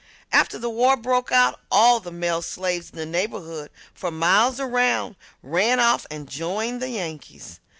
[0.31, 5.15] After the war broke out all the male slaves in the neighborhood for miles around
[5.43, 7.59] ran off and joined the "Yankees."